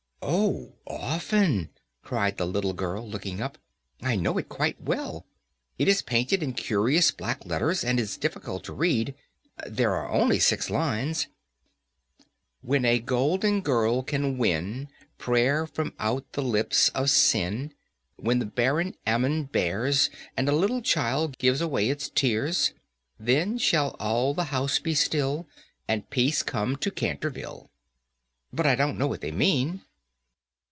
[0.23, 1.69] "Oh, often,"
[2.03, 3.57] cried the little girl, looking up;
[4.03, 5.25] "I know it quite well.
[5.79, 9.15] It is painted in curious black letters, and is difficult to read.
[9.67, 11.25] There are only six lines:
[12.61, 17.73] "'When a golden girl can win Prayer from out the lips of sin,
[18.17, 22.73] When the barren almond bears, And a little child gives away its tears,
[23.19, 25.47] Then shall all the house be still
[25.87, 27.71] And peace come to Canterville.'
[28.53, 29.81] "But I don't know what they mean."